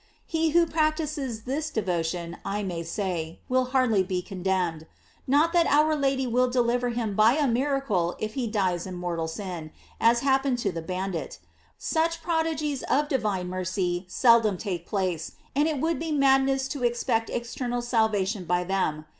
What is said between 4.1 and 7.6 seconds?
condemned; not that our Lady will deliver him by a